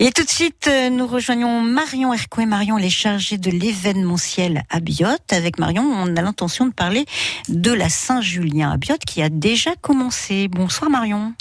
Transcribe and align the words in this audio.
Et 0.00 0.10
tout 0.10 0.24
de 0.24 0.28
suite, 0.28 0.66
euh, 0.66 0.90
nous 0.90 1.06
rejoignons 1.06 1.60
Marion 1.60 2.12
Hercouet. 2.12 2.46
Marion, 2.46 2.76
elle 2.76 2.84
est 2.84 2.90
chargée 2.90 3.38
de 3.38 3.48
l'événementiel 3.48 4.64
à 4.68 4.80
Biote. 4.80 5.32
Avec 5.32 5.60
Marion, 5.60 5.84
on 5.84 6.16
a 6.16 6.20
l'intention 6.20 6.66
de 6.66 6.72
parler 6.72 7.04
de 7.48 7.70
la 7.70 7.88
Saint-Julien 7.88 8.72
à 8.72 8.76
Biote 8.76 9.04
qui 9.04 9.22
a 9.22 9.28
déjà 9.28 9.76
commencé. 9.80 10.48
Bonsoir 10.48 10.90
Marion. 10.90 11.32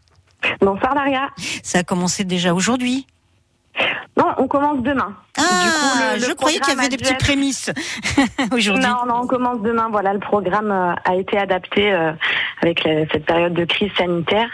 Bonsoir 0.62 0.94
Daria. 0.94 1.32
Ça 1.64 1.80
a 1.80 1.84
commencé 1.84 2.26
déjà 2.26 2.54
aujourd'hui 2.54 3.08
Non, 4.16 4.26
on 4.38 4.48
commence 4.48 4.84
demain. 4.84 5.16
Ah, 5.38 5.42
coup, 5.42 6.00
le- 6.16 6.20
le 6.22 6.28
je 6.28 6.32
croyais 6.34 6.60
qu'il 6.60 6.76
y 6.76 6.78
avait 6.80 6.90
des 6.90 6.98
petites 6.98 7.18
prémices 7.18 7.72
aujourd'hui. 8.52 8.84
Non, 8.86 9.06
non, 9.08 9.22
on 9.24 9.28
commence 9.28 9.60
demain. 9.62 9.90
Voilà, 9.92 10.14
le 10.14 10.20
programme 10.20 10.72
euh, 10.72 10.94
a 11.04 11.16
été 11.16 11.38
adapté 11.40 11.92
euh, 11.92 12.12
avec 12.62 12.84
la- 12.84 13.08
cette 13.12 13.26
période 13.26 13.54
de 13.54 13.66
crise 13.66 13.92
sanitaire. 13.98 14.48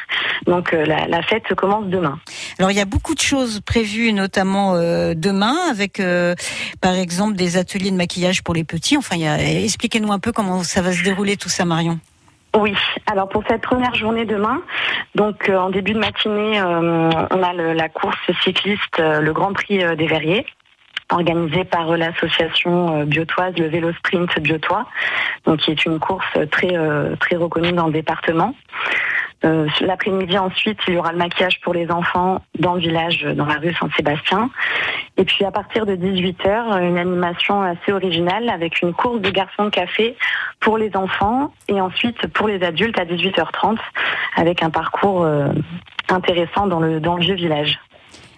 Donc 0.48 0.74
euh, 0.74 0.86
la, 0.86 1.08
la 1.08 1.22
fête 1.22 1.54
commence 1.56 1.88
demain. 1.88 2.18
Alors 2.58 2.72
il 2.72 2.78
y 2.78 2.80
a 2.80 2.86
beaucoup 2.86 3.14
de 3.14 3.20
choses 3.20 3.60
prévues, 3.60 4.14
notamment 4.14 4.76
euh, 4.76 5.14
demain, 5.16 5.56
avec 5.70 6.00
euh, 6.00 6.34
par 6.80 6.94
exemple 6.94 7.36
des 7.36 7.58
ateliers 7.58 7.92
de 7.92 7.98
maquillage 7.98 8.42
pour 8.44 8.54
les 8.54 8.64
petits. 8.64 8.96
Enfin, 8.96 9.18
expliquez-nous 9.18 10.14
un 10.14 10.20
peu 10.20 10.32
comment 10.32 10.64
ça 10.64 10.82
va 10.82 10.94
se 10.94 11.04
dérouler 11.04 11.36
tout 11.36 11.50
ça, 11.50 11.66
Marion. 11.66 12.00
Oui, 12.58 12.74
alors 13.06 13.30
pour 13.30 13.44
cette 13.48 13.62
première 13.62 13.94
journée 13.94 14.26
demain, 14.26 14.62
donc 15.14 15.50
euh, 15.50 15.58
en 15.58 15.70
début 15.70 15.94
de 15.94 16.00
matinée, 16.00 16.60
euh, 16.60 17.10
on 17.30 17.44
a 17.44 17.54
la 17.54 17.90
course 17.90 18.18
cycliste, 18.44 19.00
euh, 19.00 19.22
le 19.22 19.34
Grand 19.34 19.54
Prix 19.54 19.84
des 19.96 20.08
Verriers, 20.08 20.48
organisée 21.12 21.64
par 21.64 21.96
l'association 21.96 23.04
biotoise, 23.06 23.56
le 23.58 23.68
Vélo 23.68 23.94
Sprint 23.94 24.40
Biotois, 24.40 24.88
donc 25.46 25.60
qui 25.60 25.72
est 25.72 25.86
une 25.86 26.00
course 26.00 26.26
très 26.52 26.76
très 27.20 27.36
reconnue 27.36 27.72
dans 27.72 27.88
le 27.88 27.94
département. 27.94 28.54
Euh, 29.46 29.68
L'après-midi 29.82 30.38
ensuite, 30.38 30.80
il 30.88 30.96
y 30.96 30.98
aura 30.98 31.12
le 31.12 31.18
maquillage 31.18 31.62
pour 31.62 31.74
les 31.74 31.90
enfants 31.92 32.42
dans 32.60 32.74
le 32.74 32.82
village, 32.82 33.24
euh, 33.26 33.34
dans 33.34 33.46
la 33.46 33.56
rue 33.56 33.74
Saint-Sébastien. 33.74 34.50
Et 35.18 35.26
puis 35.26 35.46
à 35.46 35.52
partir 35.52 35.86
de 35.86 35.96
18h, 35.96 36.82
une 36.82 36.98
animation 36.98 37.62
assez 37.62 37.92
originale 37.92 38.50
avec 38.50 38.82
une 38.82 38.94
course 38.94 39.22
de 39.22 39.30
garçons 39.30 39.66
de 39.66 39.70
café 39.70 40.16
pour 40.60 40.78
les 40.78 40.96
enfants 40.96 41.54
et 41.68 41.80
ensuite 41.80 42.28
pour 42.28 42.48
les 42.48 42.62
adultes 42.64 43.00
à 43.00 43.06
18h30 43.06 43.78
avec 44.36 44.62
un 44.62 44.70
parcours 44.70 45.24
euh, 45.24 45.50
intéressant 46.10 46.68
dans 46.68 46.80
le, 46.80 47.00
dans 47.00 47.16
le 47.16 47.22
vieux 47.22 47.36
village. 47.36 47.80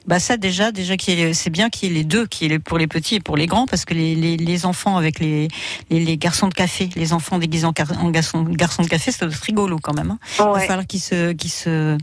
Bah 0.08 0.20
ça 0.20 0.36
déjà, 0.36 0.72
déjà 0.72 0.96
c'est 1.34 1.50
bien 1.52 1.70
qu'il 1.70 1.90
y 1.90 1.92
ait 1.92 1.96
les 1.96 2.04
deux, 2.04 2.26
qu'il 2.26 2.52
y 2.52 2.56
ait 2.56 2.60
pour 2.60 2.80
les 2.80 2.88
petits 2.88 3.16
et 3.16 3.20
pour 3.20 3.38
les 3.38 3.46
grands, 3.46 3.68
parce 3.68 3.86
que 3.86 3.94
les, 3.94 4.16
les, 4.16 4.36
les 4.36 4.66
enfants 4.66 4.98
avec 4.98 5.20
les, 5.20 5.48
les, 5.92 6.00
les 6.00 6.18
garçons 6.18 6.48
de 6.48 6.54
café, 6.56 6.90
les 6.96 7.14
enfants 7.14 7.38
déguisés 7.38 7.66
en, 7.68 7.72
garçons, 7.72 8.44
garçons 8.44 8.82
de 8.82 8.88
café, 8.88 9.12
ça 9.12 9.26
doit 9.28 9.36
être 9.36 9.44
rigolo 9.44 9.78
quand 9.82 9.94
même. 9.94 10.12
Hein. 10.12 10.20
Il 10.40 10.44
va 10.46 10.60
falloir 10.62 10.88
qu'ils 10.88 11.02
se, 11.02 11.34
qu'ils 11.34 11.52
se, 11.52 11.98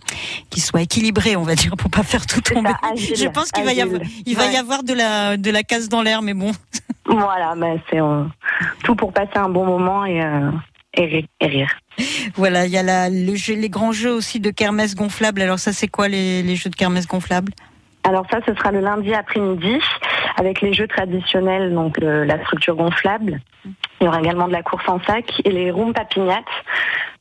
qu'ils 0.48 0.62
soient 0.62 0.80
équilibrés, 0.82 1.34
on 1.34 1.42
va 1.42 1.56
dire, 1.56 1.76
pour 1.76 1.90
pas 1.90 2.04
faire 2.04 2.24
tout 2.26 2.40
C'est 2.46 2.54
tomber. 2.54 2.70
ça, 2.70 2.78
agile, 2.92 3.16
Je 3.16 3.26
pense 3.28 3.50
qu'il 3.50 3.64
va 3.64 3.72
y 3.72 3.80
avoir, 3.80 4.00
il 4.24 4.36
va 4.36 4.46
y 4.46 4.56
avoir 4.56 4.84
de 4.84 4.92
la, 4.94 5.36
de 5.36 5.50
la 5.50 5.64
casse 5.64 5.88
dans 5.88 6.02
l'air, 6.02 6.22
mais 6.22 6.34
bon. 6.34 6.52
Voilà, 7.10 7.54
ben 7.56 7.80
c'est 7.90 8.00
euh, 8.02 8.24
tout 8.84 8.94
pour 8.94 9.12
passer 9.14 9.36
un 9.38 9.48
bon 9.48 9.64
moment 9.64 10.04
et, 10.04 10.22
euh, 10.22 10.50
et, 10.92 11.06
ri- 11.06 11.28
et 11.40 11.46
rire. 11.46 11.70
Voilà, 12.34 12.66
il 12.66 12.70
y 12.72 12.76
a 12.76 12.82
la, 12.82 13.08
le 13.08 13.34
jeu, 13.34 13.54
les 13.54 13.70
grands 13.70 13.92
jeux 13.92 14.12
aussi 14.12 14.40
de 14.40 14.50
kermesse 14.50 14.94
gonflable. 14.94 15.40
Alors 15.40 15.58
ça, 15.58 15.72
c'est 15.72 15.88
quoi 15.88 16.08
les, 16.08 16.42
les 16.42 16.54
jeux 16.54 16.68
de 16.68 16.76
kermesse 16.76 17.06
gonflable? 17.06 17.52
Alors 18.08 18.24
ça, 18.30 18.38
ce 18.46 18.54
sera 18.54 18.70
le 18.72 18.80
lundi 18.80 19.12
après-midi 19.12 19.78
avec 20.36 20.62
les 20.62 20.72
jeux 20.72 20.86
traditionnels, 20.88 21.74
donc 21.74 21.98
le- 21.98 22.24
la 22.24 22.38
structure 22.44 22.74
gonflable. 22.74 23.40
Il 24.00 24.04
y 24.04 24.08
aura 24.08 24.20
également 24.20 24.46
de 24.48 24.52
la 24.52 24.62
course 24.62 24.88
en 24.88 24.98
sac 25.04 25.26
et 25.44 25.50
les 25.50 25.70
roues 25.70 25.92
papignates. 25.92 26.44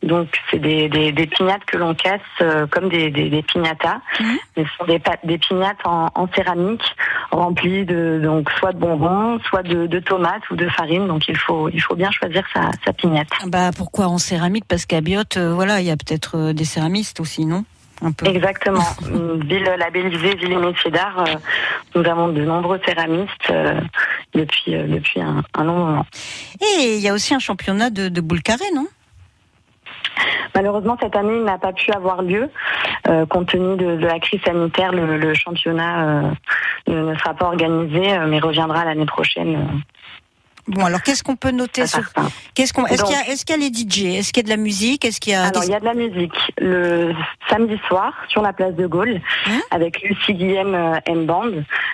Donc 0.04 0.28
c'est 0.50 0.60
des, 0.60 0.88
des, 0.88 1.12
des 1.12 1.28
pignates 1.28 1.66
que 1.66 1.76
l'on 1.76 1.94
casse 1.96 2.22
euh, 2.42 2.68
comme 2.68 2.88
des, 2.88 3.10
des, 3.10 3.30
des 3.30 3.42
piñatas. 3.42 4.00
Mhm. 4.22 4.38
Mais 4.56 4.64
Ce 4.64 4.70
sont 4.78 4.86
des, 4.86 5.02
des 5.26 5.38
pignates 5.40 5.80
en, 5.84 6.08
en 6.16 6.28
céramique 6.36 6.84
remplies 7.32 7.84
de 7.84 8.22
donc 8.24 8.50
soit 8.52 8.72
de 8.72 8.78
bonbons, 8.78 9.40
soit 9.50 9.64
de, 9.64 9.88
de 9.88 10.00
tomates 10.00 10.50
ou 10.52 10.56
de 10.56 10.70
farine. 10.70 11.08
Donc 11.08 11.28
il 11.28 11.36
faut 11.38 11.68
il 11.70 11.82
faut 11.82 11.96
bien 11.96 12.12
choisir 12.12 12.44
sa, 12.54 12.70
sa 12.86 12.94
pignate. 12.94 13.28
Bah 13.48 13.72
pourquoi 13.76 14.06
en 14.08 14.20
céramique? 14.20 14.66
Parce 14.70 14.86
qu'à 14.86 15.02
Biote, 15.02 15.36
euh, 15.38 15.52
voilà, 15.54 15.82
il 15.82 15.88
y 15.88 15.92
a 15.92 15.98
peut-être 15.98 16.38
euh, 16.38 16.54
des 16.54 16.66
céramistes 16.66 17.20
aussi, 17.20 17.46
non? 17.46 17.66
Un 18.02 18.12
peu. 18.12 18.28
Exactement. 18.28 18.84
Une 19.10 19.44
ville 19.48 19.64
labellisée 19.78 20.36
ville 20.36 20.52
et 20.52 20.56
métier 20.58 20.92
d'art. 20.92 21.20
euh, 21.28 21.34
nous 21.96 22.06
avons 22.08 22.28
de 22.30 22.44
nombreux 22.44 22.80
céramistes 22.86 23.50
euh, 23.50 23.80
depuis 24.34 24.76
euh, 24.76 24.88
depuis 24.88 25.20
un, 25.22 25.44
un 25.56 25.64
long 25.64 25.78
moment. 25.78 26.06
Et 26.62 26.96
il 26.96 27.02
y 27.02 27.08
a 27.10 27.14
aussi 27.14 27.34
un 27.34 27.40
championnat 27.40 27.90
de, 27.90 28.08
de 28.10 28.22
boule 28.22 28.42
carrée, 28.44 28.72
non? 28.76 28.88
Malheureusement, 30.56 30.98
cette 31.00 31.16
année, 31.16 31.38
il 31.38 31.44
n'a 31.44 31.58
pas 31.58 31.74
pu 31.74 31.92
avoir 31.92 32.22
lieu. 32.24 32.50
Euh, 33.08 33.26
compte 33.26 33.50
tenu 33.50 33.78
de, 33.78 33.96
de 33.98 34.06
la 34.06 34.20
crise 34.20 34.42
sanitaire, 34.44 34.92
le, 34.92 35.18
le 35.18 35.34
championnat 35.36 36.08
euh, 36.08 36.32
ne, 36.88 37.16
sera 37.16 37.34
pas 37.36 37.46
organisé, 37.48 38.18
mais 38.28 38.40
reviendra 38.40 38.84
l'année 38.86 39.06
prochaine. 39.06 39.82
Euh, 40.70 40.72
Bon, 40.74 40.86
alors 40.86 41.02
qu'est-ce 41.02 41.24
qu'on 41.24 41.36
peut 41.36 41.52
noter 41.52 41.88
sur. 41.88 42.04
Qu'est-ce 42.54 42.74
qu'on 42.74 42.86
Est-ce 42.86 43.04
qu'il 43.04 43.14
y 43.14 43.18
a 43.18 43.28
Est-ce 43.30 43.46
qu'il 43.46 43.56
y 43.56 43.60
a 43.60 43.70
les 43.70 43.74
DJ 43.74 44.18
Est-ce 44.20 44.34
qu'il 44.34 44.44
y 44.44 44.46
a 44.46 44.50
de 44.50 44.50
la 44.50 44.62
musique? 44.62 45.06
Est-ce 45.06 45.20
qu'il 45.20 45.34
y 45.34 45.36
a 45.36 45.46
Alors, 45.48 45.64
il 45.64 45.70
y 45.72 45.76
a 45.76 45.80
de 45.80 45.86
la 45.86 45.94
musique 45.94 46.34
le 46.58 47.14
samedi 47.50 47.80
soir 47.88 48.14
sur 48.28 48.42
la 48.42 48.54
place 48.54 48.74
de 48.76 48.86
Gaulle 48.88 49.22
Hein? 49.48 49.60
avec 49.72 50.02
Lucie 50.02 50.34
Guillem 50.34 50.76
euh, 50.76 51.00
and 51.10 51.24
Band, 51.24 51.52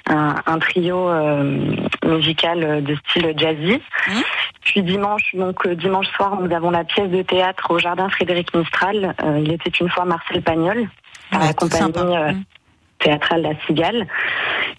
un, 0.10 0.36
un 0.46 0.60
trio 0.60 1.10
euh, 1.10 1.60
musical 2.06 2.64
euh, 2.64 2.82
de 2.82 2.96
style 2.96 3.34
jazzy. 3.38 3.82
Hein? 4.08 4.22
Puis 4.62 4.82
dimanche, 4.82 5.36
donc 5.36 5.66
euh, 5.68 5.76
dimanche 5.76 6.08
soir, 6.16 6.40
nous 6.42 6.54
avons 6.56 6.72
la 6.72 6.84
pièce 6.84 7.10
de 7.10 7.22
théâtre 7.22 7.70
au 7.70 7.80
jardin 7.80 8.10
Frédéric 8.10 8.54
Mistral. 8.56 9.14
Euh, 9.24 9.42
il 9.44 9.52
était 9.52 9.70
une 9.70 9.90
fois 9.90 10.06
Marcel 10.06 10.42
Pagnol, 10.42 10.88
Ouais, 11.32 11.40
la 11.40 11.54
théâtrale 13.04 13.42
La 13.42 13.54
Cigale. 13.66 14.08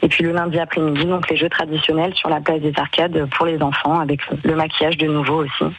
Et 0.03 0.09
puis 0.09 0.25
le 0.25 0.33
lundi 0.33 0.59
après-midi, 0.59 1.05
donc 1.07 1.31
les 1.31 1.37
jeux 1.37 1.49
traditionnels 1.49 2.15
sur 2.15 2.29
la 2.29 2.41
place 2.41 2.61
des 2.61 2.73
Arcades 2.77 3.27
pour 3.37 3.47
les 3.47 3.61
enfants, 3.63 4.01
avec 4.01 4.21
le 4.43 4.55
maquillage 4.55 4.99
de 4.99 5.07
nouveau 5.07 5.45
aussi. 5.45 5.75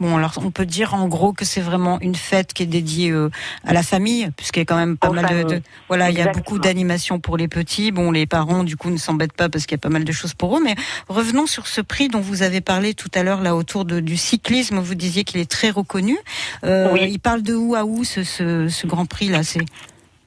Bon, 0.00 0.16
alors 0.16 0.32
on 0.44 0.50
peut 0.50 0.66
dire 0.66 0.92
en 0.92 1.06
gros 1.06 1.32
que 1.32 1.44
c'est 1.44 1.60
vraiment 1.60 2.00
une 2.00 2.16
fête 2.16 2.52
qui 2.52 2.64
est 2.64 2.66
dédiée 2.66 3.12
euh, 3.12 3.30
à 3.64 3.72
la 3.72 3.84
famille, 3.84 4.28
puisqu'il 4.36 4.58
y 4.58 4.62
a 4.62 4.64
quand 4.64 4.76
même 4.76 4.96
pas 4.96 5.10
mal 5.10 5.46
de, 5.46 5.62
voilà, 5.86 6.10
il 6.10 6.18
y 6.18 6.20
a 6.20 6.32
beaucoup 6.32 6.58
d'animations 6.58 7.20
pour 7.20 7.36
les 7.36 7.46
petits. 7.46 7.92
Bon, 7.92 8.10
les 8.10 8.26
parents 8.26 8.64
du 8.64 8.76
coup 8.76 8.90
ne 8.90 8.96
s'embêtent 8.96 9.32
pas 9.32 9.48
parce 9.48 9.66
qu'il 9.66 9.76
y 9.76 9.80
a 9.80 9.84
pas 9.86 9.90
mal 9.90 10.02
de 10.02 10.12
choses 10.12 10.34
pour 10.34 10.58
eux. 10.58 10.60
Mais 10.62 10.74
revenons 11.08 11.46
sur 11.46 11.68
ce 11.68 11.80
prix 11.80 12.08
dont 12.08 12.20
vous 12.20 12.42
avez 12.42 12.60
parlé 12.60 12.94
tout 12.94 13.10
à 13.14 13.22
l'heure 13.22 13.40
là 13.40 13.54
autour 13.54 13.84
de, 13.84 14.00
du 14.00 14.16
cyclisme. 14.16 14.80
Vous 14.80 14.96
disiez 14.96 15.22
qu'il 15.22 15.40
est 15.40 15.50
très 15.50 15.70
reconnu. 15.70 16.18
Euh, 16.64 16.90
Oui. 16.92 17.08
Il 17.08 17.20
parle 17.20 17.42
de 17.42 17.54
où 17.54 17.76
à 17.76 17.84
où 17.84 18.02
ce, 18.02 18.24
ce, 18.24 18.68
ce 18.68 18.86
Grand 18.88 19.06
Prix 19.06 19.28
là? 19.28 19.44
C'est 19.44 19.64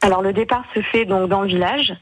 Alors 0.08 0.22
le 0.22 0.32
départ 0.32 0.64
se 0.74 0.80
fait 0.82 1.04
donc 1.04 1.28
dans 1.28 1.42
le 1.42 1.48
village. 1.50 1.94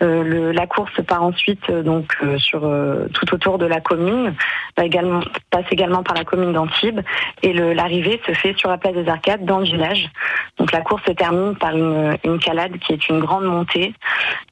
Euh, 0.00 0.24
le- 0.24 0.52
la 0.52 0.66
course 0.66 1.00
part 1.06 1.22
ensuite 1.22 1.62
euh, 1.68 1.82
donc 1.82 2.16
euh, 2.24 2.38
sur 2.38 2.64
euh, 2.64 3.08
tout 3.12 3.32
autour 3.34 3.58
de 3.58 3.66
la 3.66 3.80
commune, 3.80 4.34
également 4.80 5.20
passe 5.50 5.66
également 5.70 6.02
par 6.02 6.16
la 6.16 6.24
commune 6.24 6.54
d'Antibes 6.54 7.00
et 7.42 7.52
l'arrivée 7.52 8.18
se 8.26 8.32
fait 8.32 8.56
sur 8.56 8.70
la 8.70 8.78
place 8.78 8.94
des 8.94 9.06
Arcades 9.06 9.44
dans 9.44 9.58
le 9.58 9.66
village. 9.66 10.08
Donc 10.56 10.72
la 10.72 10.80
course 10.80 11.02
se 11.06 11.12
termine 11.12 11.54
par 11.56 11.76
une, 11.76 12.16
une 12.24 12.38
calade 12.38 12.78
qui 12.78 12.94
est 12.94 13.08
une 13.10 13.20
grande 13.20 13.44
montée 13.44 13.92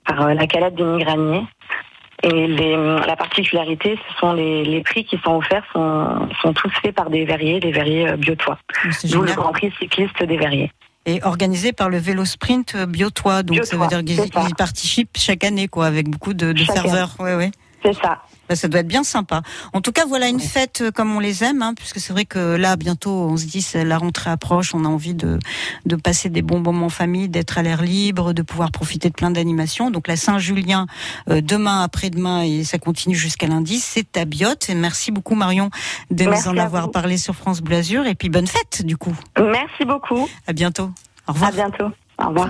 par 0.07 0.35
la 0.35 0.47
calade 0.47 0.75
des 0.75 0.85
Migraniers. 0.85 1.47
Et 2.23 2.47
les, 2.47 2.77
la 2.77 3.17
particularité, 3.17 3.99
ce 4.07 4.19
sont 4.19 4.35
les, 4.35 4.63
les 4.63 4.83
prix 4.83 5.05
qui 5.07 5.17
sont 5.25 5.37
offerts 5.37 5.65
sont, 5.73 6.29
sont 6.43 6.53
tous 6.53 6.71
faits 6.83 6.95
par 6.95 7.09
des 7.09 7.25
verriers, 7.25 7.61
des 7.61 7.73
verriers 7.73 8.13
biotois. 8.19 8.59
D'où 9.05 9.23
le. 9.23 9.33
Grand 9.33 9.53
Prix 9.53 9.73
cycliste 9.79 10.23
des 10.23 10.37
verriers. 10.37 10.71
Et 11.11 11.21
organisé 11.25 11.73
par 11.73 11.89
le 11.89 11.99
Vélo 11.99 12.25
Sprint 12.25 12.75
euh, 12.75 12.87
Biotois. 12.87 13.43
Donc 13.43 13.65
ça 13.65 13.77
veut 13.77 13.87
dire 13.89 14.05
qu'ils 14.05 14.55
participent 14.55 15.17
chaque 15.17 15.45
année 15.45 15.67
quoi, 15.67 15.87
avec 15.87 16.09
beaucoup 16.09 16.35
de, 16.35 16.55
ferveur. 16.65 17.17
Ouais, 17.19 17.35
ouais. 17.35 17.51
C'est 17.83 17.95
ça. 17.95 18.23
Bah, 18.51 18.57
ça 18.57 18.67
doit 18.67 18.81
être 18.81 18.89
bien 18.89 19.05
sympa. 19.05 19.43
En 19.73 19.81
tout 19.81 19.93
cas, 19.93 20.07
voilà 20.07 20.27
une 20.27 20.41
fête 20.41 20.81
euh, 20.81 20.91
comme 20.91 21.15
on 21.15 21.21
les 21.21 21.45
aime, 21.45 21.63
hein, 21.63 21.73
puisque 21.77 22.01
c'est 22.01 22.13
vrai 22.13 22.25
que 22.25 22.57
là, 22.57 22.75
bientôt, 22.75 23.13
on 23.13 23.37
se 23.37 23.45
dit, 23.45 23.65
la 23.75 23.97
rentrée 23.97 24.29
approche, 24.29 24.75
on 24.75 24.85
a 24.85 24.89
envie 24.89 25.15
de, 25.15 25.39
de 25.87 25.95
passer 25.95 26.31
des 26.31 26.43
bons 26.43 26.59
moments 26.59 26.87
en 26.87 26.89
famille, 26.89 27.29
d'être 27.29 27.59
à 27.59 27.63
l'air 27.63 27.81
libre, 27.81 28.33
de 28.33 28.43
pouvoir 28.43 28.73
profiter 28.73 29.09
de 29.09 29.15
plein 29.15 29.31
d'animations. 29.31 29.93
Donc 29.93 30.09
la 30.09 30.17
Saint-Julien, 30.17 30.87
euh, 31.29 31.41
demain, 31.41 31.85
après-demain, 31.85 32.43
et 32.43 32.65
ça 32.65 32.79
continue 32.79 33.15
jusqu'à 33.15 33.47
lundi, 33.47 33.79
c'est 33.79 34.17
à 34.17 34.25
Biote. 34.25 34.69
Et 34.69 34.75
merci 34.75 35.13
beaucoup, 35.13 35.37
Marion, 35.37 35.71
de 36.11 36.25
Merci 36.25 36.49
nous 36.49 36.55
en 36.55 36.59
avoir 36.59 36.87
vous. 36.87 36.91
parlé 36.91 37.19
sur 37.19 37.37
France 37.37 37.61
Bleu 37.61 37.77
Azur. 37.77 38.05
Et 38.07 38.17
puis 38.17 38.31
bonne 38.31 38.49
fête, 38.49 38.85
du 38.85 38.97
coup. 38.97 39.15
Merci 39.39 39.85
beaucoup. 39.85 40.29
À 40.49 40.53
bientôt. 40.53 40.91
Au 41.29 41.35
revoir. 41.35 41.51
À 41.51 41.53
bientôt. 41.53 41.91
Au 42.19 42.29
revoir. 42.31 42.49